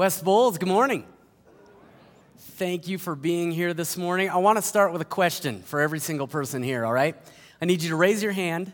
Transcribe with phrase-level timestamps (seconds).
[0.00, 1.04] West Bowles, good morning.
[2.38, 4.30] Thank you for being here this morning.
[4.30, 7.14] I want to start with a question for every single person here, all right?
[7.60, 8.72] I need you to raise your hand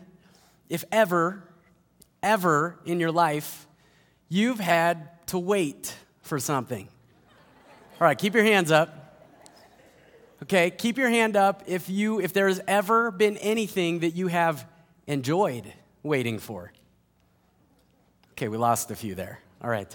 [0.69, 1.43] if ever,
[2.23, 3.67] ever in your life
[4.29, 6.87] you've had to wait for something.
[7.99, 9.27] All right, keep your hands up.
[10.43, 14.27] Okay, keep your hand up if you if there has ever been anything that you
[14.27, 14.65] have
[15.07, 15.73] enjoyed
[16.03, 16.71] waiting for.
[18.31, 19.41] Okay, we lost a few there.
[19.61, 19.93] All right.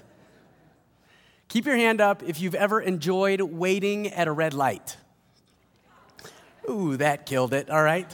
[1.52, 4.96] Keep your hand up if you've ever enjoyed waiting at a red light.
[6.66, 7.68] Ooh, that killed it.
[7.68, 8.10] All right.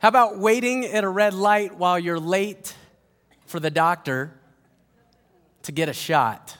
[0.00, 2.74] How about waiting at a red light while you're late
[3.46, 4.32] for the doctor
[5.62, 6.56] to get a shot?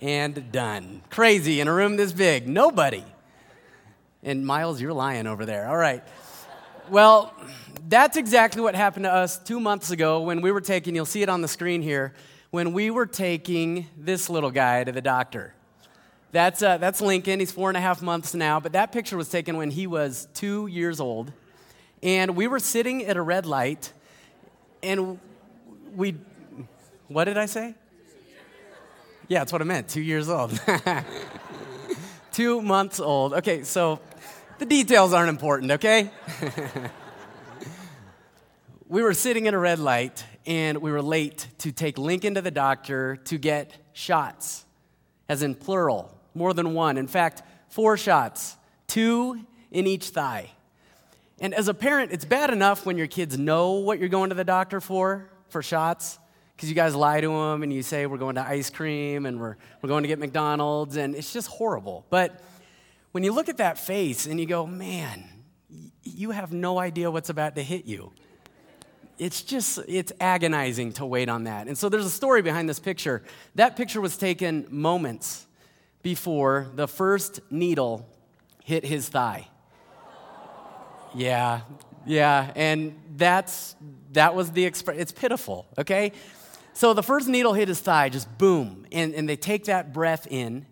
[0.00, 1.02] And done.
[1.10, 2.46] Crazy in a room this big.
[2.46, 3.02] Nobody.
[4.22, 5.66] And Miles, you're lying over there.
[5.66, 6.04] All right.
[6.90, 7.34] Well,
[7.88, 11.22] that's exactly what happened to us two months ago when we were taking, you'll see
[11.22, 12.14] it on the screen here
[12.56, 15.52] when we were taking this little guy to the doctor.
[16.32, 17.38] That's, uh, that's Lincoln.
[17.38, 20.26] He's four and a half months now, but that picture was taken when he was
[20.32, 21.34] two years old.
[22.02, 23.92] And we were sitting at a red light,
[24.82, 25.20] and
[25.94, 26.14] we,
[27.08, 27.74] what did I say?
[29.28, 30.58] Yeah, that's what I meant, two years old.
[32.32, 33.34] two months old.
[33.34, 34.00] Okay, so
[34.56, 36.10] the details aren't important, okay?
[38.88, 42.42] we were sitting at a red light, and we were late to take Lincoln to
[42.42, 44.64] the doctor to get shots,
[45.28, 46.96] as in plural, more than one.
[46.96, 50.50] In fact, four shots, two in each thigh.
[51.40, 54.36] And as a parent, it's bad enough when your kids know what you're going to
[54.36, 56.18] the doctor for, for shots,
[56.54, 59.38] because you guys lie to them and you say, we're going to ice cream and
[59.38, 62.06] we're, we're going to get McDonald's, and it's just horrible.
[62.08, 62.40] But
[63.12, 65.24] when you look at that face and you go, man,
[66.02, 68.12] you have no idea what's about to hit you
[69.18, 71.68] it's just it's agonizing to wait on that.
[71.68, 73.22] And so there's a story behind this picture.
[73.54, 75.46] That picture was taken moments
[76.02, 78.08] before the first needle
[78.64, 79.48] hit his thigh.
[81.14, 81.62] Yeah
[82.06, 83.74] yeah and that's
[84.12, 86.12] that was the expression it's pitiful okay?
[86.72, 90.26] So the first needle hit his thigh just boom and, and they take that breath
[90.30, 90.66] in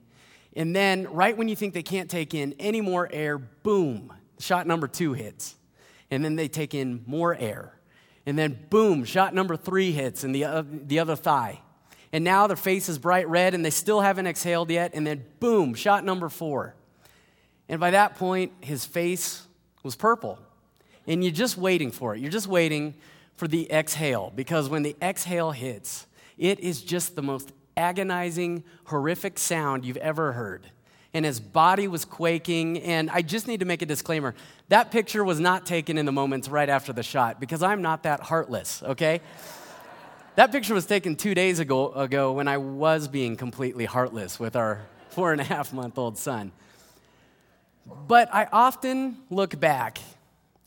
[0.57, 4.67] and then right when you think they can't take in any more air boom shot
[4.67, 5.57] number two hits
[6.11, 7.73] and then they take in more air
[8.27, 11.61] and then, boom, shot number three hits in the, uh, the other thigh.
[12.13, 14.93] And now their face is bright red and they still haven't exhaled yet.
[14.95, 16.75] And then, boom, shot number four.
[17.69, 19.43] And by that point, his face
[19.83, 20.39] was purple.
[21.07, 22.21] And you're just waiting for it.
[22.21, 22.95] You're just waiting
[23.37, 26.07] for the exhale because when the exhale hits,
[26.39, 30.71] it is just the most agonizing, horrific sound you've ever heard
[31.15, 32.81] and his body was quaking.
[32.83, 34.35] And I just need to make a disclaimer
[34.69, 38.03] that picture was not taken in the moments right after the shot because I'm not
[38.03, 39.21] that heartless, okay?
[40.37, 44.57] that picture was taken two days ago, ago when I was being completely heartless with
[44.57, 44.81] our
[45.11, 46.51] four and a half month old son.
[47.87, 49.99] But I often look back.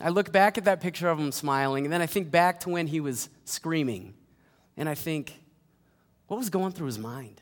[0.02, 2.70] I look back at that picture of him smiling, and then I think back to
[2.70, 4.14] when he was screaming.
[4.78, 5.42] And I think,
[6.28, 7.42] what was going through his mind?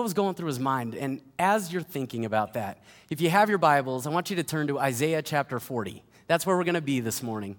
[0.00, 0.94] What was going through his mind?
[0.94, 2.78] And as you're thinking about that,
[3.10, 6.02] if you have your Bibles, I want you to turn to Isaiah chapter 40.
[6.26, 7.58] That's where we're going to be this morning.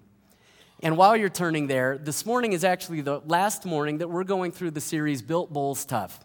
[0.82, 4.50] And while you're turning there, this morning is actually the last morning that we're going
[4.50, 6.18] through the series Built Bowles Tough,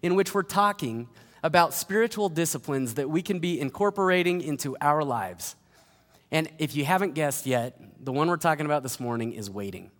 [0.00, 1.08] in which we're talking
[1.42, 5.56] about spiritual disciplines that we can be incorporating into our lives.
[6.30, 9.90] And if you haven't guessed yet, the one we're talking about this morning is waiting.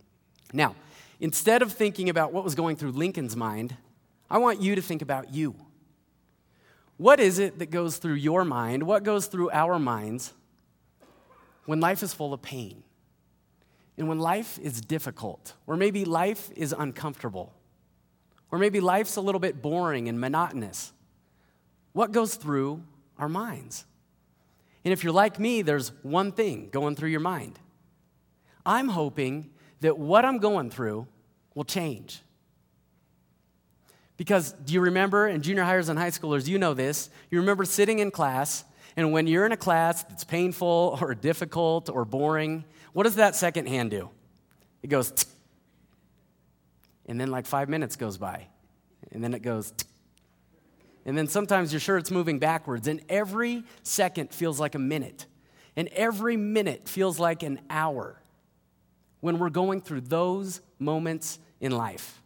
[0.52, 0.76] Now,
[1.18, 3.76] instead of thinking about what was going through Lincoln's mind,
[4.30, 5.54] I want you to think about you.
[6.96, 8.84] What is it that goes through your mind?
[8.84, 10.32] What goes through our minds
[11.66, 12.82] when life is full of pain?
[13.96, 17.52] And when life is difficult, or maybe life is uncomfortable,
[18.50, 20.92] or maybe life's a little bit boring and monotonous,
[21.92, 22.82] what goes through
[23.18, 23.84] our minds?
[24.84, 27.58] And if you're like me, there's one thing going through your mind.
[28.66, 31.06] I'm hoping that what I'm going through
[31.54, 32.20] will change.
[34.24, 37.66] Because do you remember, in junior hires and high schoolers, you know this, you remember
[37.66, 38.64] sitting in class,
[38.96, 43.36] and when you're in a class that's painful or difficult or boring, what does that
[43.36, 44.08] second hand do?
[44.82, 45.28] It goes, Tsk.
[47.04, 48.46] and then like five minutes goes by,
[49.12, 49.86] and then it goes, Tsk.
[51.04, 55.26] and then sometimes you're sure it's moving backwards, and every second feels like a minute,
[55.76, 58.22] and every minute feels like an hour
[59.20, 62.22] when we're going through those moments in life.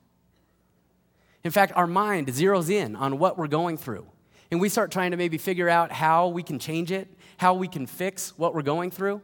[1.48, 4.06] In fact, our mind zeroes in on what we're going through.
[4.50, 7.08] And we start trying to maybe figure out how we can change it,
[7.38, 9.22] how we can fix what we're going through.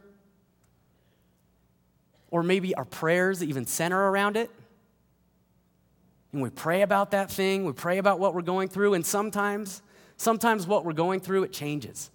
[2.31, 4.49] Or maybe our prayers even center around it.
[6.31, 9.83] and we pray about that thing, we pray about what we're going through, and sometimes,
[10.17, 12.09] sometimes what we're going through, it changes.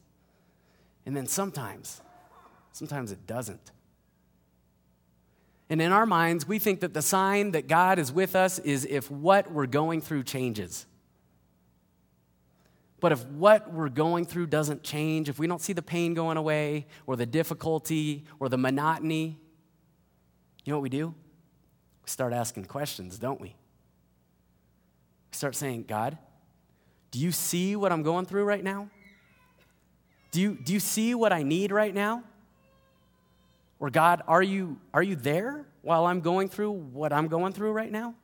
[1.06, 2.00] And then sometimes,
[2.72, 3.70] sometimes it doesn't.
[5.70, 8.84] And in our minds, we think that the sign that God is with us is
[8.84, 10.84] if what we're going through changes.
[12.98, 16.36] But if what we're going through doesn't change, if we don't see the pain going
[16.36, 19.38] away, or the difficulty, or the monotony,
[20.64, 21.14] you know what we do?
[22.02, 23.48] We start asking questions, don't we?
[23.48, 23.54] We
[25.36, 26.18] start saying, God,
[27.12, 28.90] do you see what I'm going through right now?
[30.32, 32.24] Do you, do you see what I need right now?
[33.80, 37.72] Or, God, are you, are you there while I'm going through what I'm going through
[37.72, 38.14] right now?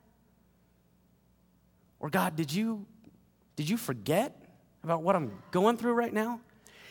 [1.99, 2.85] Or, God, did you,
[3.57, 4.41] did you forget
[4.85, 6.41] about what I'm going through right now?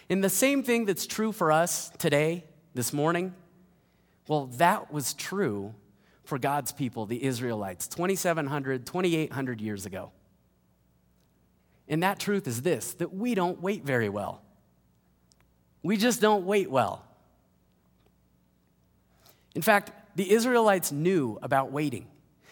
[0.09, 3.33] And the same thing that's true for us today, this morning,
[4.27, 5.73] well, that was true
[6.23, 10.11] for God's people, the Israelites, 2,700, 2,800 years ago.
[11.87, 14.41] And that truth is this that we don't wait very well.
[15.83, 17.05] We just don't wait well.
[19.55, 22.07] In fact, the Israelites knew about waiting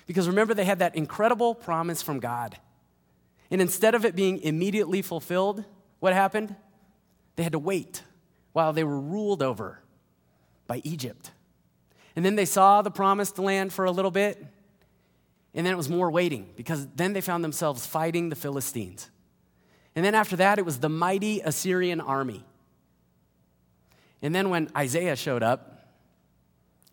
[0.06, 2.58] because remember, they had that incredible promise from God.
[3.52, 5.64] And instead of it being immediately fulfilled,
[6.00, 6.56] what happened?
[7.36, 8.04] They had to wait
[8.52, 9.80] while they were ruled over
[10.68, 11.32] by Egypt.
[12.16, 14.46] And then they saw the promised land for a little bit,
[15.54, 19.10] and then it was more waiting because then they found themselves fighting the Philistines.
[19.96, 22.44] And then after that, it was the mighty Assyrian army.
[24.22, 25.83] And then when Isaiah showed up,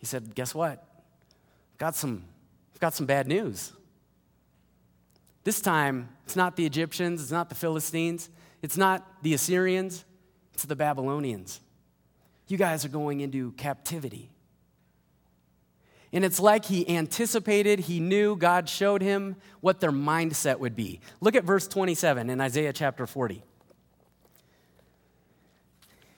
[0.00, 0.82] he said, Guess what?
[1.74, 2.24] I've got some,
[2.74, 3.72] I've got some bad news.
[5.44, 8.28] This time, it's not the Egyptians, it's not the Philistines,
[8.62, 10.04] it's not the Assyrians,
[10.52, 11.60] it's the Babylonians.
[12.48, 14.30] You guys are going into captivity.
[16.12, 21.00] And it's like he anticipated, he knew, God showed him what their mindset would be.
[21.20, 23.44] Look at verse 27 in Isaiah chapter 40.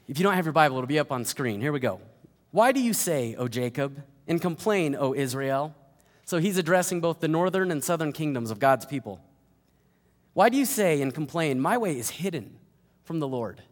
[0.09, 1.61] If you don't have your Bible, it'll be up on screen.
[1.61, 2.01] Here we go.
[2.53, 5.75] Why do you say, O Jacob, and complain, O Israel?
[6.25, 9.21] So he's addressing both the northern and southern kingdoms of God's people.
[10.35, 12.59] Why do you say and complain, My way is hidden
[13.05, 13.63] from the Lord?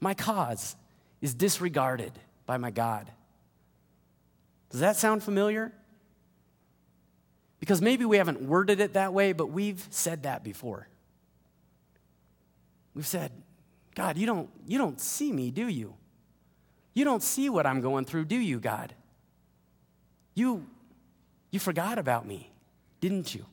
[0.00, 0.76] My cause
[1.20, 2.12] is disregarded
[2.46, 3.10] by my God.
[4.70, 5.72] Does that sound familiar?
[7.60, 10.88] Because maybe we haven't worded it that way, but we've said that before.
[12.94, 13.30] We've said,
[13.94, 15.94] God, you don't, you don't see me, do you?
[16.94, 18.94] You don't see what I'm going through, do you, God?
[20.34, 20.66] You,
[21.50, 22.50] you forgot about me,
[23.00, 23.46] didn't you?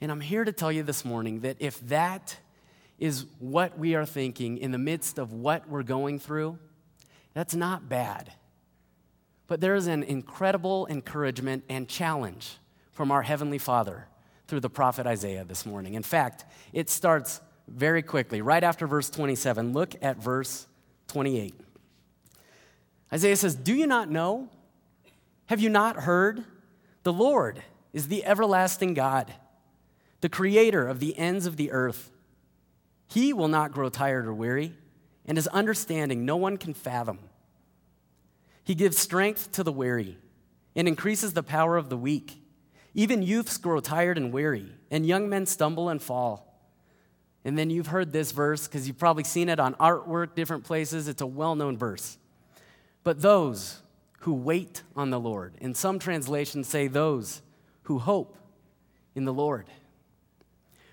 [0.00, 2.36] And I'm here to tell you this morning that if that
[2.98, 6.58] is what we are thinking in the midst of what we're going through,
[7.32, 8.32] that's not bad.
[9.46, 12.58] But there is an incredible encouragement and challenge
[12.92, 14.06] from our Heavenly Father
[14.46, 15.94] through the prophet Isaiah this morning.
[15.94, 19.72] In fact, it starts very quickly, right after verse 27.
[19.72, 20.66] Look at verse
[21.14, 21.54] 28.
[23.12, 24.48] Isaiah says, Do you not know?
[25.46, 26.42] Have you not heard?
[27.04, 27.62] The Lord
[27.92, 29.32] is the everlasting God,
[30.22, 32.10] the creator of the ends of the earth.
[33.06, 34.74] He will not grow tired or weary,
[35.24, 37.20] and his understanding no one can fathom.
[38.64, 40.18] He gives strength to the weary
[40.74, 42.42] and increases the power of the weak.
[42.92, 46.53] Even youths grow tired and weary, and young men stumble and fall.
[47.44, 51.08] And then you've heard this verse because you've probably seen it on artwork, different places.
[51.08, 52.18] It's a well known verse.
[53.02, 53.82] But those
[54.20, 57.42] who wait on the Lord, in some translations say those
[57.82, 58.38] who hope
[59.14, 59.66] in the Lord,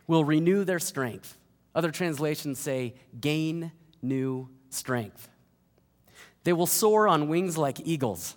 [0.07, 1.37] will renew their strength.
[1.73, 5.29] Other translations say gain new strength.
[6.43, 8.35] They will soar on wings like eagles.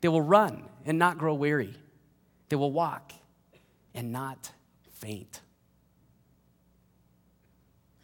[0.00, 1.76] They will run and not grow weary.
[2.48, 3.12] They will walk
[3.94, 4.50] and not
[4.94, 5.40] faint.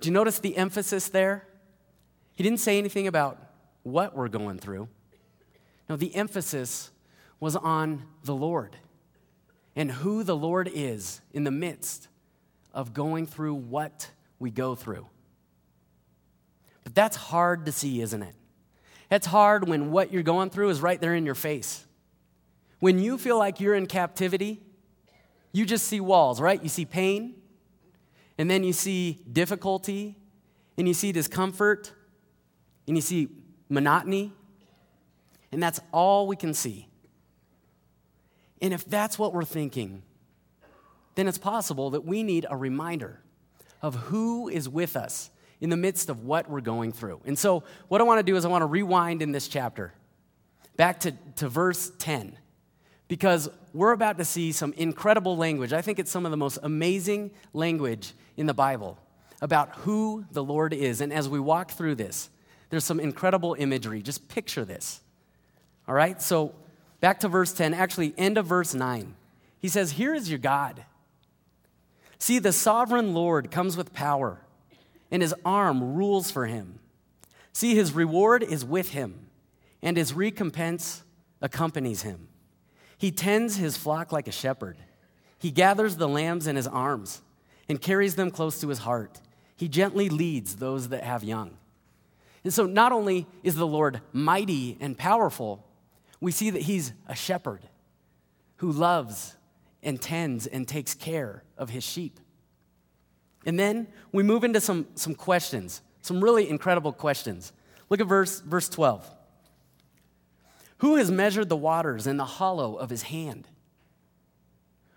[0.00, 1.46] Do you notice the emphasis there?
[2.34, 3.42] He didn't say anything about
[3.82, 4.88] what we're going through.
[5.88, 6.90] No, the emphasis
[7.40, 8.76] was on the Lord
[9.74, 12.08] and who the Lord is in the midst
[12.72, 15.06] of going through what we go through.
[16.84, 18.34] But that's hard to see, isn't it?
[19.10, 21.86] It's hard when what you're going through is right there in your face.
[22.78, 24.60] When you feel like you're in captivity,
[25.52, 26.62] you just see walls, right?
[26.62, 27.34] You see pain,
[28.38, 30.16] and then you see difficulty,
[30.76, 31.92] and you see discomfort,
[32.86, 33.28] and you see
[33.68, 34.32] monotony,
[35.52, 36.88] and that's all we can see.
[38.62, 40.02] And if that's what we're thinking,
[41.14, 43.20] then it's possible that we need a reminder
[43.82, 45.30] of who is with us
[45.60, 47.20] in the midst of what we're going through.
[47.24, 49.92] And so, what I want to do is I want to rewind in this chapter
[50.76, 52.36] back to, to verse 10.
[53.08, 55.72] Because we're about to see some incredible language.
[55.72, 58.98] I think it's some of the most amazing language in the Bible
[59.40, 61.00] about who the Lord is.
[61.00, 62.28] And as we walk through this,
[62.70, 64.02] there's some incredible imagery.
[64.02, 65.00] Just picture this.
[65.86, 66.20] All right?
[66.20, 66.54] So
[67.00, 69.14] back to verse 10, actually, end of verse 9.
[69.58, 70.84] He says, Here is your God.
[72.18, 74.40] See, the sovereign Lord comes with power,
[75.10, 76.80] and his arm rules for him.
[77.52, 79.28] See, his reward is with him,
[79.82, 81.04] and his recompense
[81.40, 82.28] accompanies him.
[82.98, 84.76] He tends his flock like a shepherd.
[85.38, 87.22] He gathers the lambs in his arms
[87.68, 89.20] and carries them close to his heart.
[89.56, 91.56] He gently leads those that have young.
[92.44, 95.64] And so, not only is the Lord mighty and powerful,
[96.20, 97.60] we see that he's a shepherd
[98.56, 99.36] who loves
[99.82, 102.18] and tends and takes care of his sheep.
[103.46, 107.52] And then we move into some, some questions, some really incredible questions.
[107.88, 109.08] Look at verse, verse 12.
[110.78, 113.48] Who has measured the waters in the hollow of his hand?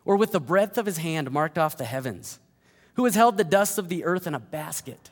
[0.05, 2.39] Or with the breadth of his hand marked off the heavens?
[2.95, 5.09] Who has held the dust of the earth in a basket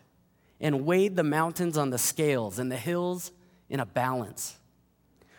[0.60, 3.32] and weighed the mountains on the scales and the hills
[3.70, 4.58] in a balance?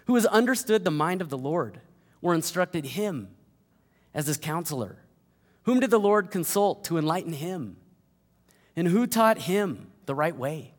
[0.06, 1.80] Who has understood the mind of the Lord
[2.22, 3.28] or instructed him
[4.12, 4.96] as his counselor?
[5.64, 7.76] Whom did the Lord consult to enlighten him?
[8.74, 10.74] And who taught him the right way?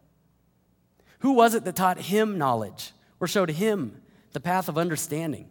[1.19, 4.01] Who was it that taught him knowledge or showed him
[4.31, 5.49] the path of understanding?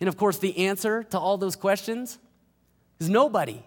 [0.00, 2.18] And of course, the answer to all those questions
[2.98, 3.64] is nobody.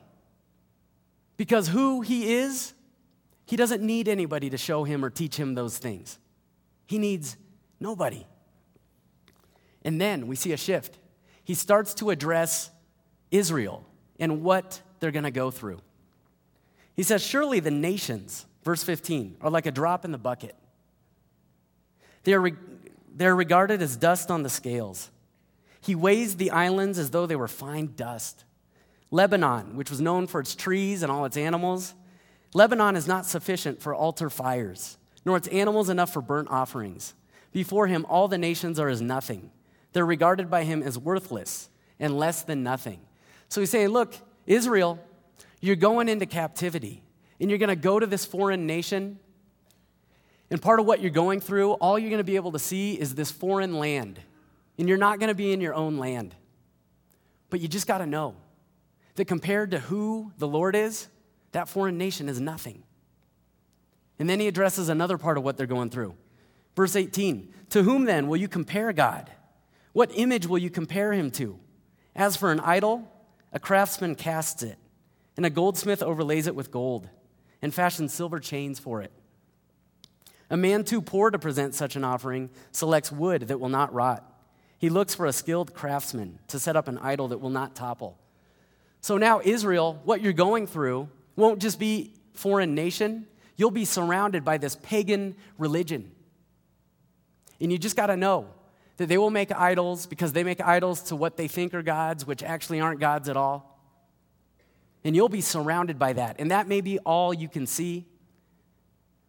[1.36, 2.74] Because who he is,
[3.46, 6.20] he doesn't need anybody to show him or teach him those things.
[6.88, 7.38] He needs
[7.80, 8.26] nobody.
[9.84, 10.98] And then we see a shift.
[11.44, 12.72] He starts to address
[13.32, 13.86] Israel
[14.20, 15.80] and what they're going to go through.
[16.96, 20.56] He says, Surely the nations, verse 15, are like a drop in the bucket.
[22.24, 22.52] They are,
[23.18, 25.10] re- they are regarded as dust on the scales.
[25.82, 28.44] He weighs the islands as though they were fine dust.
[29.12, 31.94] Lebanon, which was known for its trees and all its animals,
[32.54, 37.14] Lebanon is not sufficient for altar fires, nor its animals enough for burnt offerings.
[37.52, 39.52] Before him, all the nations are as nothing.
[39.94, 41.70] They're regarded by him as worthless
[42.00, 43.00] and less than nothing.
[43.50, 45.00] So he's saying, Look, Israel,
[45.62, 47.04] you're going into captivity,
[47.40, 49.20] and you're going to go to this foreign nation
[50.50, 52.94] and part of what you're going through, all you're going to be able to see
[52.94, 54.20] is this foreign land.
[54.78, 56.36] And you're not going to be in your own land.
[57.50, 58.36] But you just got to know
[59.16, 61.08] that compared to who the Lord is,
[61.52, 62.84] that foreign nation is nothing.
[64.20, 66.16] And then he addresses another part of what they're going through.
[66.76, 69.32] Verse 18 To whom then will you compare God?
[69.94, 71.60] What image will you compare him to?
[72.16, 73.12] As for an idol,
[73.52, 74.78] a craftsman casts it,
[75.36, 77.10] and a goldsmith overlays it with gold,
[77.62, 79.12] and fashions silver chains for it.
[80.50, 84.24] A man too poor to present such an offering selects wood that will not rot.
[84.78, 88.18] He looks for a skilled craftsman to set up an idol that will not topple.
[89.02, 94.46] So now, Israel, what you're going through won't just be foreign nation, you'll be surrounded
[94.46, 96.12] by this pagan religion.
[97.60, 98.48] And you just got to know
[98.98, 102.26] that they will make idols because they make idols to what they think are gods,
[102.26, 103.80] which actually aren't gods at all.
[105.04, 106.38] And you'll be surrounded by that.
[106.40, 108.06] And that may be all you can see,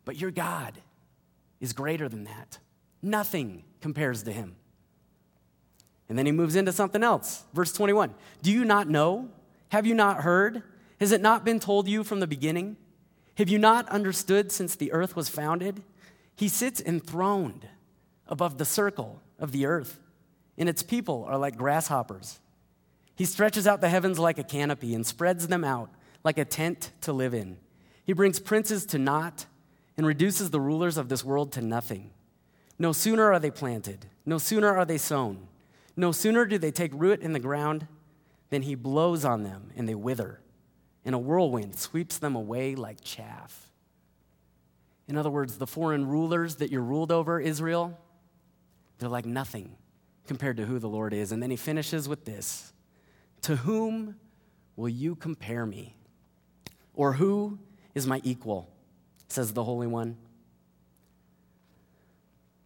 [0.05, 0.75] but you're God
[1.61, 2.59] is greater than that.
[3.03, 4.57] Nothing compares to him.
[6.09, 7.45] And then he moves into something else.
[7.53, 9.29] Verse 21 Do you not know?
[9.71, 10.63] Have you not heard?
[10.99, 12.77] Has it not been told you from the beginning?
[13.37, 15.83] Have you not understood since the earth was founded?
[16.35, 17.69] He sits enthroned
[18.27, 20.01] above the circle of the earth,
[20.57, 22.41] and its people are like grasshoppers.
[23.15, 25.91] He stretches out the heavens like a canopy and spreads them out
[26.25, 27.59] like a tent to live in.
[28.05, 29.47] He brings princes to naught
[29.99, 32.11] and reduces the rulers of this world to nothing.
[32.79, 35.49] No sooner are they planted, no sooner are they sown,
[35.97, 37.87] no sooner do they take root in the ground
[38.51, 40.41] than he blows on them and they wither,
[41.05, 43.69] and a whirlwind sweeps them away like chaff.
[45.09, 47.99] In other words, the foreign rulers that you're ruled over, Israel,
[48.99, 49.77] they're like nothing
[50.27, 51.33] compared to who the Lord is.
[51.33, 52.73] And then he finishes with this
[53.43, 54.17] To whom
[54.77, 55.97] will you compare me?
[56.95, 57.59] Or who
[57.95, 58.69] is my equal?
[59.29, 60.17] Says the Holy One.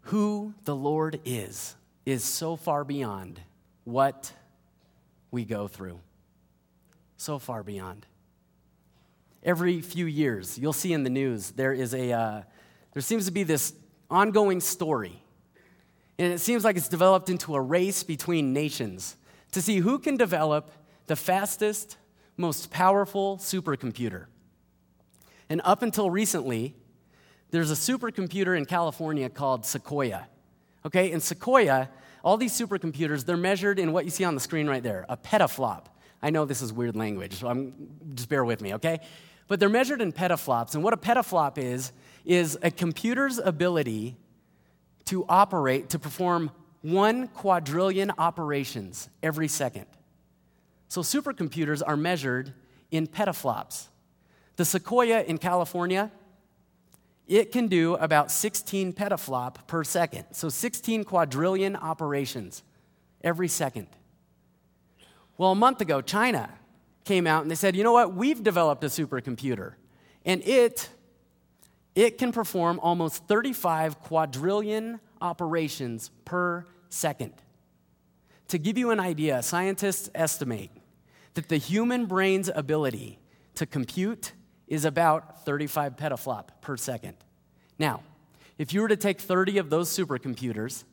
[0.07, 3.41] Who the Lord is, is so far beyond
[3.85, 4.33] what
[5.31, 6.01] we go through.
[7.17, 8.07] So far beyond.
[9.43, 12.43] Every few years, you'll see in the news, there is a, uh,
[12.93, 13.73] there seems to be this
[14.11, 15.21] ongoing story.
[16.19, 19.17] And it seems like it's developed into a race between nations
[19.53, 20.71] to see who can develop
[21.07, 21.97] the fastest,
[22.37, 24.27] most powerful supercomputer.
[25.49, 26.75] And up until recently,
[27.51, 30.27] there's a supercomputer in California called Sequoia.
[30.85, 31.89] Okay, and Sequoia
[32.25, 35.17] all these supercomputers, they're measured in what you see on the screen right there a
[35.17, 35.87] petaflop.
[36.23, 37.75] I know this is weird language, so I'm,
[38.15, 39.01] just bear with me, okay?
[39.49, 40.75] But they're measured in petaflops.
[40.75, 41.93] And what a petaflop is,
[42.25, 44.17] is a computer's ability
[45.07, 49.87] to operate, to perform one quadrillion operations every second.
[50.89, 52.55] So supercomputers are measured
[52.93, 53.89] in petaflops.
[54.57, 56.11] The Sequoia in California,
[57.27, 60.27] it can do about 16 petaflop per second.
[60.33, 62.63] So 16 quadrillion operations
[63.23, 63.87] every second.
[65.39, 66.51] Well, a month ago, China
[67.05, 69.75] came out and they said, you know what, we've developed a supercomputer,
[70.25, 70.89] and it,
[71.95, 77.33] it can perform almost 35 quadrillion operations per second.
[78.49, 80.71] To give you an idea, scientists estimate
[81.35, 83.19] that the human brain's ability
[83.55, 84.33] to compute
[84.69, 87.15] is about 35 petaflop per second.
[87.79, 88.03] Now,
[88.59, 90.85] if you were to take 30 of those supercomputers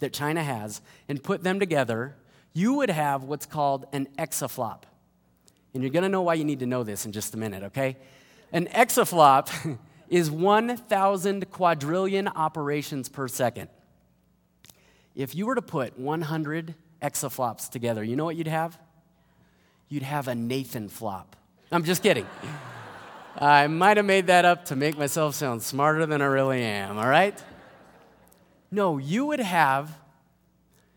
[0.00, 2.16] that China has and put them together,
[2.52, 4.82] you would have what's called an exaflop.
[5.72, 7.96] And you're to know why you need to know this in just a minute, okay?
[8.52, 9.78] An exaflop
[10.08, 13.68] is 1,000 quadrillion operations per second.
[15.14, 18.78] If you were to put 100 exaflops together, you know what you'd have?
[19.88, 21.36] You'd have a Nathan flop.
[21.72, 22.26] I'm just kidding.
[23.36, 26.98] I might have made that up to make myself sound smarter than I really am,
[26.98, 27.36] all right?
[28.70, 29.98] No, you would have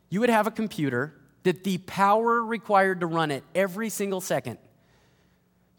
[0.09, 1.13] you would have a computer
[1.43, 4.57] that the power required to run it every single second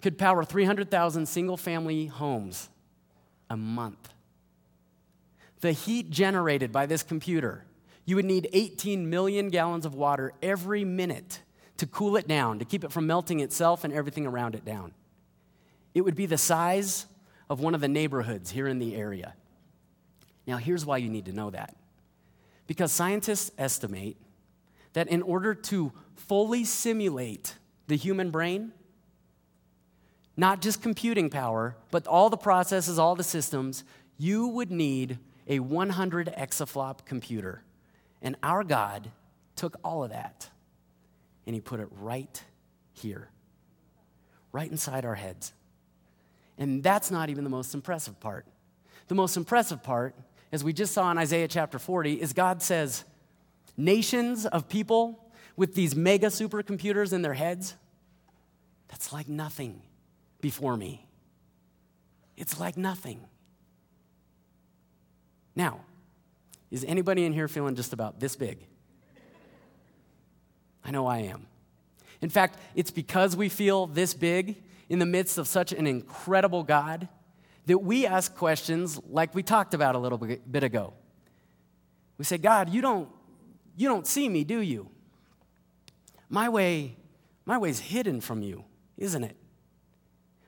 [0.02, 2.68] could power 300,000 single family homes
[3.50, 4.12] a month.
[5.60, 7.64] The heat generated by this computer,
[8.04, 11.40] you would need 18 million gallons of water every minute
[11.78, 14.92] to cool it down, to keep it from melting itself and everything around it down.
[15.94, 17.06] It would be the size
[17.50, 19.34] of one of the neighborhoods here in the area.
[20.46, 21.76] Now, here's why you need to know that.
[22.66, 24.16] Because scientists estimate
[24.92, 27.54] that in order to fully simulate
[27.86, 28.72] the human brain,
[30.36, 33.84] not just computing power, but all the processes, all the systems,
[34.16, 37.62] you would need a 100 exaflop computer.
[38.22, 39.10] And our God
[39.56, 40.48] took all of that
[41.46, 42.42] and he put it right
[42.92, 43.30] here,
[44.52, 45.52] right inside our heads.
[46.58, 48.44] And that's not even the most impressive part.
[49.06, 50.14] The most impressive part,
[50.52, 53.04] as we just saw in Isaiah chapter 40, is God says,
[53.76, 55.24] nations of people
[55.56, 57.74] with these mega supercomputers in their heads,
[58.88, 59.80] that's like nothing
[60.40, 61.06] before me.
[62.36, 63.20] It's like nothing.
[65.54, 65.80] Now,
[66.70, 68.58] is anybody in here feeling just about this big?
[70.84, 71.46] I know I am.
[72.20, 74.56] In fact, it's because we feel this big
[74.88, 77.08] in the midst of such an incredible God
[77.66, 80.94] that we ask questions like we talked about a little bit ago.
[82.16, 83.08] We say, God, you don't,
[83.76, 84.88] you don't see me, do you?
[86.28, 86.96] My way,
[87.44, 88.64] my way's hidden from you,
[88.96, 89.36] isn't it?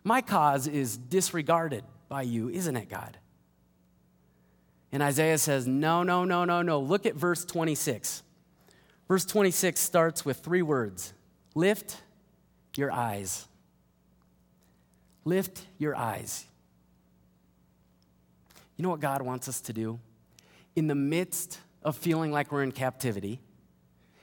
[0.02, 3.18] My cause is disregarded by you, isn't it, God?
[4.92, 6.80] And Isaiah says, No, no, no, no, no.
[6.80, 8.22] Look at verse 26.
[9.06, 11.12] Verse 26 starts with three words
[11.54, 12.02] Lift
[12.76, 13.46] your eyes.
[15.24, 16.44] Lift your eyes.
[18.76, 20.00] You know what God wants us to do?
[20.74, 23.40] In the midst of feeling like we're in captivity,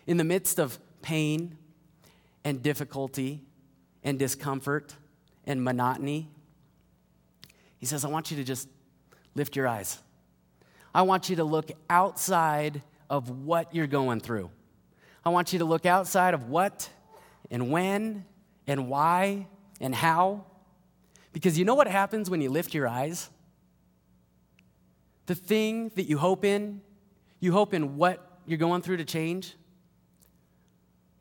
[0.06, 1.58] in the midst of pain
[2.44, 3.42] and difficulty
[4.04, 4.96] and discomfort,
[5.48, 6.30] and monotony.
[7.80, 8.68] He says, I want you to just
[9.34, 9.98] lift your eyes.
[10.94, 14.52] I want you to look outside of what you're going through.
[15.26, 16.90] I want you to look outside of what
[17.50, 18.26] and when
[18.68, 19.48] and why
[19.80, 20.44] and how.
[21.38, 23.30] Because you know what happens when you lift your eyes?
[25.28, 26.82] The thing that you hope in,
[27.40, 29.54] you hope in what you're going through to change.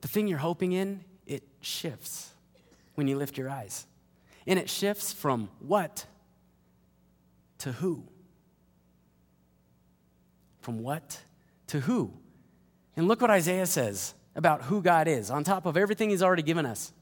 [0.00, 2.30] The thing you're hoping in, it shifts
[2.94, 3.86] when you lift your eyes.
[4.46, 6.06] And it shifts from what
[7.58, 8.02] to who.
[10.62, 11.20] From what
[11.66, 12.10] to who.
[12.96, 16.42] And look what Isaiah says about who God is, on top of everything he's already
[16.42, 16.94] given us.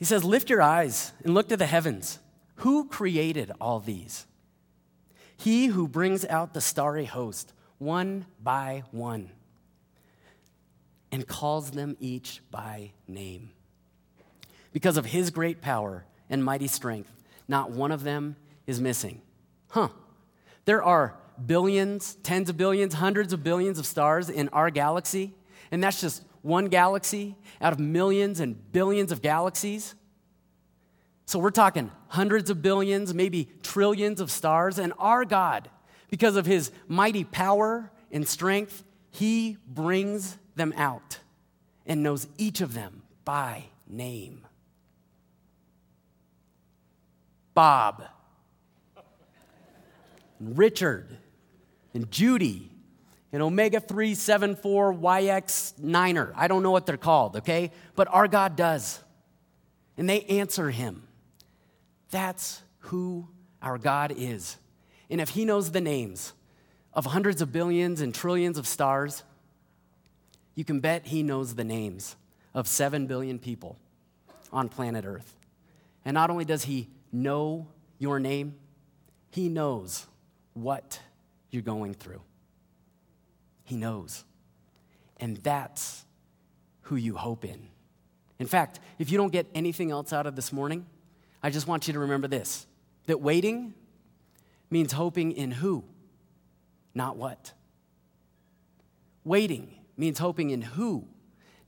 [0.00, 2.18] He says, Lift your eyes and look to the heavens.
[2.56, 4.26] Who created all these?
[5.36, 9.30] He who brings out the starry host, one by one,
[11.12, 13.50] and calls them each by name.
[14.72, 17.12] Because of his great power and mighty strength,
[17.46, 18.36] not one of them
[18.66, 19.20] is missing.
[19.68, 19.88] Huh.
[20.64, 25.34] There are billions, tens of billions, hundreds of billions of stars in our galaxy,
[25.70, 29.94] and that's just one galaxy out of millions and billions of galaxies.
[31.26, 35.68] So we're talking hundreds of billions, maybe trillions of stars, and our God,
[36.08, 41.18] because of his mighty power and strength, He brings them out
[41.86, 44.46] and knows each of them by name.
[47.54, 48.04] Bob,
[50.38, 51.18] and Richard,
[51.94, 52.69] and Judy,
[53.32, 56.32] and Omega 374 YX9er.
[56.34, 57.70] I don't know what they're called, okay?
[57.94, 59.00] But our God does.
[59.96, 61.06] And they answer him.
[62.10, 63.28] That's who
[63.62, 64.56] our God is.
[65.08, 66.32] And if he knows the names
[66.92, 69.22] of hundreds of billions and trillions of stars,
[70.54, 72.16] you can bet he knows the names
[72.52, 73.78] of 7 billion people
[74.52, 75.34] on planet Earth.
[76.04, 78.56] And not only does he know your name,
[79.30, 80.06] he knows
[80.54, 80.98] what
[81.50, 82.22] you're going through.
[83.70, 84.24] He knows.
[85.20, 86.04] And that's
[86.82, 87.68] who you hope in.
[88.40, 90.86] In fact, if you don't get anything else out of this morning,
[91.40, 92.66] I just want you to remember this
[93.06, 93.74] that waiting
[94.70, 95.84] means hoping in who,
[96.96, 97.52] not what.
[99.22, 101.06] Waiting means hoping in who,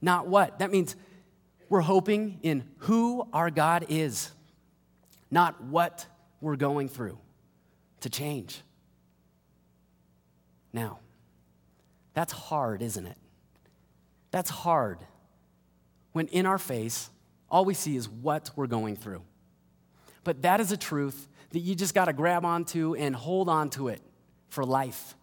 [0.00, 0.58] not what.
[0.58, 0.96] That means
[1.68, 4.32] we're hoping in who our God is,
[5.30, 6.04] not what
[6.40, 7.16] we're going through
[8.00, 8.60] to change.
[10.72, 10.98] Now,
[12.14, 13.16] that's hard, isn't it?
[14.30, 14.98] That's hard
[16.12, 17.10] when in our face,
[17.50, 19.22] all we see is what we're going through.
[20.24, 23.70] But that is a truth that you just got to grab onto and hold on
[23.70, 24.00] to it
[24.48, 25.14] for life.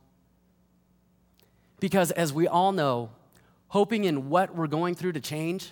[1.79, 3.11] Because as we all know,
[3.67, 5.71] hoping in what we're going through to change,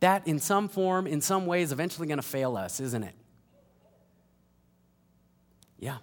[0.00, 3.14] that in some form, in some way, is eventually going to fail us, isn't it?
[5.78, 5.98] Yeah,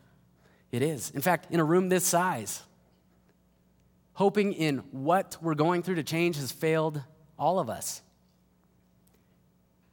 [0.71, 1.12] it is.
[1.12, 2.63] In fact, in a room this size,
[4.19, 7.01] hoping in what we're going through to change has failed
[7.38, 8.01] all of us.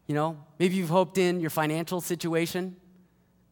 [0.08, 2.74] You know, maybe you've hoped in your financial situation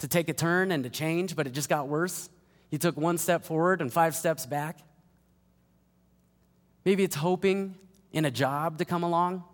[0.00, 2.28] to take a turn and to change, but it just got worse.
[2.72, 4.80] You took one step forward and five steps back.
[6.84, 7.76] Maybe it's hoping
[8.10, 9.44] in a job to come along,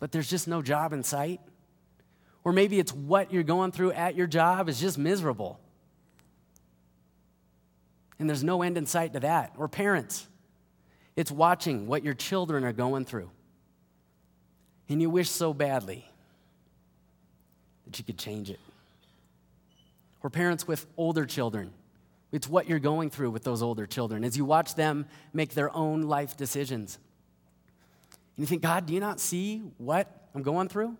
[0.00, 1.40] but there's just no job in sight.
[2.42, 5.60] Or maybe it's what you're going through at your job is just miserable.
[8.18, 9.52] And there's no end in sight to that.
[9.56, 10.26] Or parents,
[11.16, 13.30] it's watching what your children are going through.
[14.88, 16.04] And you wish so badly
[17.84, 18.60] that you could change it.
[20.22, 21.72] Or parents with older children,
[22.30, 25.74] it's what you're going through with those older children as you watch them make their
[25.74, 26.98] own life decisions.
[28.36, 30.96] And you think, God, do you not see what I'm going through?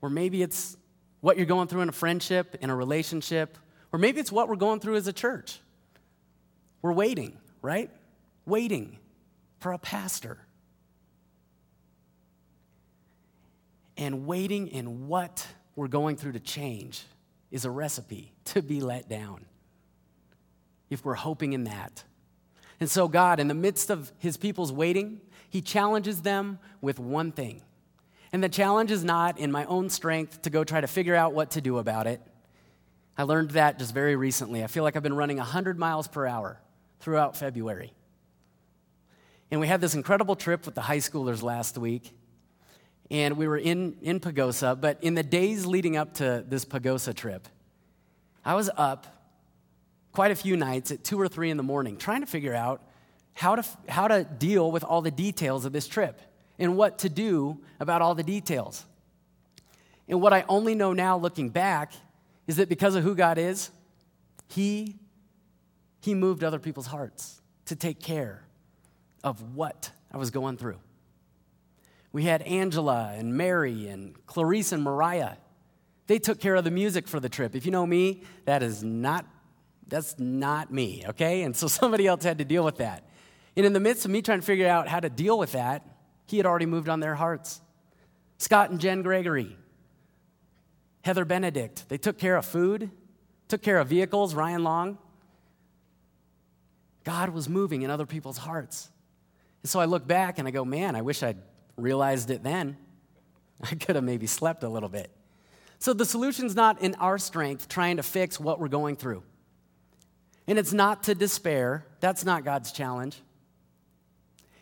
[0.00, 0.76] Or maybe it's
[1.20, 3.58] what you're going through in a friendship, in a relationship,
[3.92, 5.60] or maybe it's what we're going through as a church.
[6.82, 7.90] We're waiting, right?
[8.46, 8.98] Waiting
[9.58, 10.38] for a pastor.
[13.96, 17.04] And waiting in what we're going through to change
[17.50, 19.44] is a recipe to be let down
[20.90, 22.04] if we're hoping in that.
[22.80, 27.32] And so, God, in the midst of his people's waiting, he challenges them with one
[27.32, 27.62] thing.
[28.32, 31.32] And the challenge is not in my own strength to go try to figure out
[31.32, 32.20] what to do about it.
[33.16, 34.62] I learned that just very recently.
[34.62, 36.60] I feel like I've been running 100 miles per hour
[37.00, 37.92] throughout February.
[39.50, 42.12] And we had this incredible trip with the high schoolers last week
[43.10, 44.78] and we were in, in Pagosa.
[44.78, 47.48] But in the days leading up to this Pagosa trip,
[48.44, 49.06] I was up
[50.12, 52.82] quite a few nights at two or three in the morning trying to figure out
[53.34, 56.20] how to, how to deal with all the details of this trip
[56.58, 58.84] and what to do about all the details.
[60.08, 61.92] And what I only know now looking back
[62.46, 63.70] is that because of who God is,
[64.48, 64.96] He,
[66.00, 68.44] he moved other people's hearts to take care
[69.24, 70.78] of what I was going through.
[72.12, 75.36] We had Angela and Mary and Clarice and Mariah.
[76.06, 77.54] They took care of the music for the trip.
[77.54, 79.26] If you know me, that is not
[79.88, 81.42] that's not me, okay?
[81.42, 83.08] And so somebody else had to deal with that.
[83.56, 85.82] And in the midst of me trying to figure out how to deal with that,
[86.26, 87.60] he had already moved on their hearts.
[88.36, 89.56] Scott and Jen Gregory,
[91.02, 92.90] Heather Benedict, they took care of food,
[93.48, 94.98] took care of vehicles, Ryan Long.
[97.04, 98.88] God was moving in other people's hearts.
[99.62, 101.38] And so I look back and I go, man, I wish I'd
[101.76, 102.76] realized it then.
[103.62, 105.10] I could have maybe slept a little bit.
[105.78, 109.22] So the solution's not in our strength trying to fix what we're going through.
[110.46, 111.84] And it's not to despair.
[112.00, 113.20] That's not God's challenge.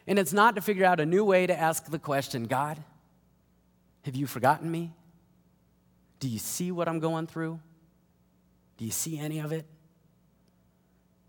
[0.07, 2.83] And it's not to figure out a new way to ask the question God,
[4.05, 4.93] have you forgotten me?
[6.21, 7.61] Do you see what I'm going through?
[8.77, 9.67] Do you see any of it?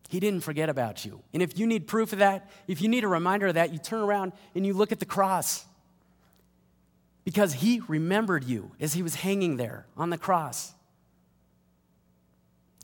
[0.07, 1.21] He didn't forget about you.
[1.33, 3.79] And if you need proof of that, if you need a reminder of that, you
[3.79, 5.65] turn around and you look at the cross
[7.25, 10.73] because he remembered you as he was hanging there on the cross.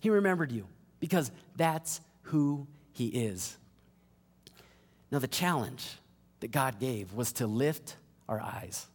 [0.01, 0.67] He remembered you
[0.99, 3.57] because that's who He is.
[5.11, 5.97] Now, the challenge
[6.41, 7.95] that God gave was to lift
[8.27, 8.85] our eyes.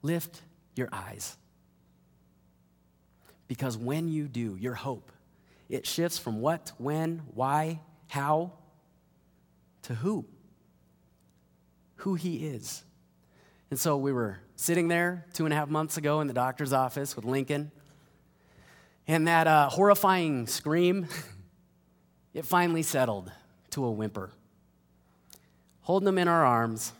[0.00, 0.40] Lift
[0.74, 1.36] your eyes.
[3.46, 5.12] Because when you do, your hope,
[5.68, 8.52] it shifts from what, when, why, how,
[9.82, 10.24] to who.
[11.96, 12.84] Who he is.
[13.70, 16.72] And so we were sitting there two and a half months ago in the doctor's
[16.72, 17.70] office with Lincoln,
[19.06, 21.06] and that uh, horrifying scream,
[22.34, 23.30] it finally settled
[23.70, 24.30] to a whimper.
[25.82, 26.92] Holding him in our arms,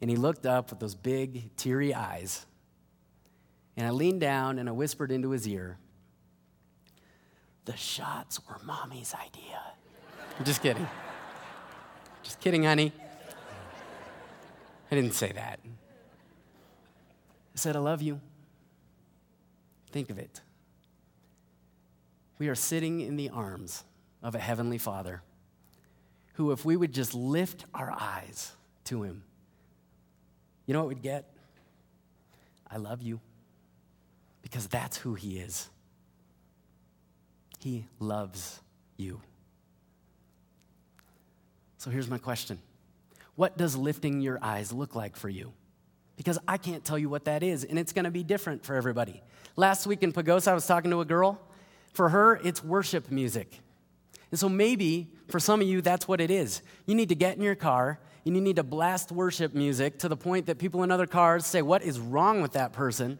[0.00, 2.44] and he looked up with those big, teary eyes.
[3.76, 5.78] And I leaned down and I whispered into his ear,
[7.64, 9.60] The shots were mommy's idea.
[10.38, 10.88] I'm just kidding.
[12.22, 12.92] Just kidding, honey.
[14.90, 15.60] I didn't say that.
[15.64, 18.20] I said, I love you.
[19.90, 20.40] Think of it.
[22.38, 23.84] We are sitting in the arms
[24.22, 25.22] of a heavenly Father
[26.34, 28.52] who, if we would just lift our eyes
[28.84, 29.22] to him,
[30.66, 31.30] you know what we'd get?
[32.70, 33.20] I love you.
[34.40, 35.68] Because that's who he is.
[37.62, 38.60] He loves
[38.96, 39.20] you.
[41.78, 42.58] So here's my question
[43.36, 45.52] What does lifting your eyes look like for you?
[46.16, 48.74] Because I can't tell you what that is, and it's going to be different for
[48.74, 49.22] everybody.
[49.56, 51.40] Last week in Pagosa, I was talking to a girl.
[51.92, 53.60] For her, it's worship music.
[54.30, 56.62] And so maybe for some of you, that's what it is.
[56.86, 60.08] You need to get in your car and you need to blast worship music to
[60.08, 63.18] the point that people in other cars say, What is wrong with that person?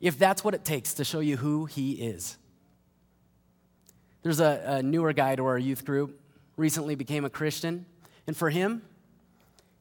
[0.00, 2.38] If that's what it takes to show you who he is.
[4.26, 6.20] There's a, a newer guy to our youth group,
[6.56, 7.86] recently became a Christian,
[8.26, 8.82] and for him,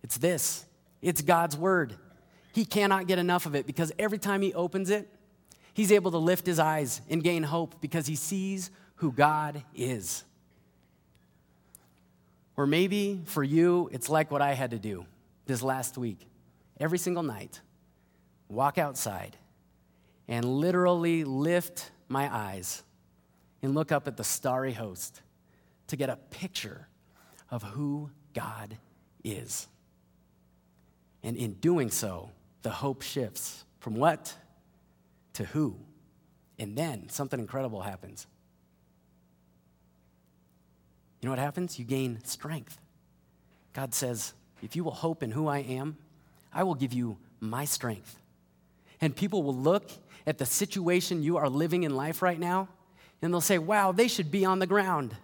[0.04, 0.68] it's this
[1.02, 1.96] it's God's word.
[2.54, 5.10] He cannot get enough of it because every time he opens it,
[5.74, 10.24] he's able to lift his eyes and gain hope because he sees who God is.
[12.56, 15.08] Or maybe for you, it's like what I had to do
[15.48, 16.30] this last week.
[16.80, 17.62] Every single night,
[18.48, 19.38] walk outside
[20.28, 22.84] and literally lift my eyes
[23.66, 25.22] and look up at the starry host
[25.88, 26.88] to get a picture
[27.50, 28.78] of who God
[29.24, 29.68] is.
[31.24, 32.30] And in doing so,
[32.62, 34.36] the hope shifts from what
[35.34, 35.76] to who.
[36.58, 38.28] And then something incredible happens.
[41.20, 41.80] You know what happens?
[41.80, 42.78] You gain strength.
[43.74, 45.98] God says, if you will hope in who I am,
[46.54, 48.20] I will give you my strength.
[49.02, 49.90] And people will look
[50.28, 52.70] at the situation you are living in life right now,
[53.22, 55.16] and they'll say, wow, they should be on the ground.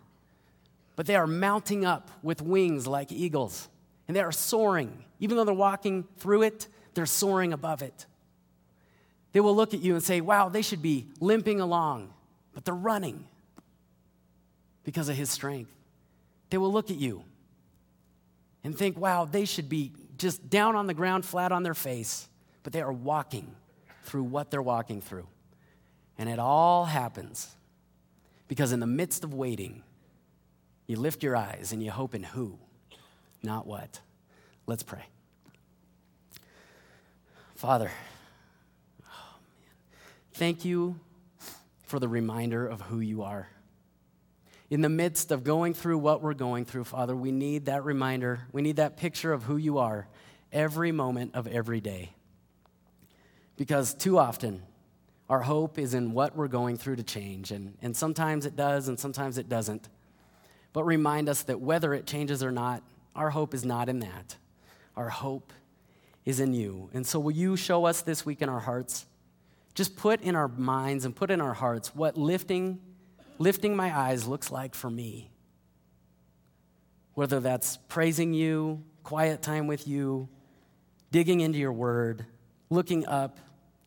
[0.95, 3.69] But they are mounting up with wings like eagles,
[4.08, 5.04] and they are soaring.
[5.19, 8.06] Even though they're walking through it, they're soaring above it.
[9.34, 12.13] They will look at you and say, wow, they should be limping along,
[12.54, 13.25] but they're running
[14.84, 15.71] because of his strength.
[16.49, 17.23] They will look at you
[18.63, 22.27] and think, wow, they should be just down on the ground, flat on their face,
[22.63, 23.56] but they are walking
[24.04, 25.27] through what they're walking through.
[26.17, 27.56] And it all happens
[28.51, 29.81] because in the midst of waiting,
[30.85, 32.59] you lift your eyes and you hope in who,
[33.41, 34.01] not what.
[34.67, 35.05] Let's pray.
[37.55, 37.89] Father,
[39.05, 39.35] oh
[40.33, 40.99] thank you
[41.83, 43.47] for the reminder of who you are
[44.69, 48.41] in the midst of going through what we're going through, Father, we need that reminder.
[48.51, 50.09] We need that picture of who you are
[50.51, 52.11] every moment of every day.
[53.55, 54.61] Because too often,
[55.32, 57.52] our hope is in what we're going through to change.
[57.52, 59.88] And, and sometimes it does, and sometimes it doesn't.
[60.74, 62.84] But remind us that whether it changes or not,
[63.15, 64.36] our hope is not in that.
[64.98, 65.54] Our hope
[66.26, 66.89] is in you.
[66.94, 69.06] And so, will you show us this week in our hearts?
[69.74, 72.82] Just put in our minds and put in our hearts what lifting
[73.39, 75.32] lifting my eyes looks like for me.
[77.13, 80.28] Whether that's praising you, quiet time with you,
[81.10, 82.26] digging into your word,
[82.70, 83.39] looking up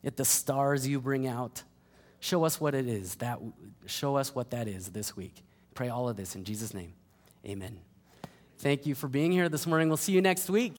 [0.05, 1.63] at the stars you bring out.
[2.19, 3.15] Show us what it is.
[3.15, 3.39] That
[3.85, 5.43] show us what that is this week.
[5.73, 6.93] Pray all of this in Jesus' name.
[7.45, 7.79] Amen.
[8.59, 9.89] Thank you for being here this morning.
[9.89, 10.73] We'll see you next week.